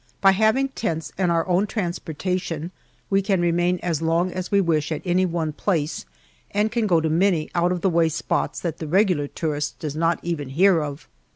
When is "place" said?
5.53-6.05